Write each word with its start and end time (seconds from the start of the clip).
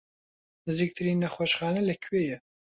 نزیکترین 0.67 1.17
نەخۆشخانە 1.23 1.81
لەکوێیە؟ 1.89 2.37